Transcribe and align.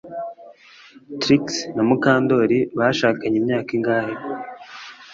Trix 1.21 1.43
na 1.75 1.83
Mukandoli 1.87 2.59
bashakanye 2.77 3.35
imyaka 3.41 3.69
ingahe 3.77 4.13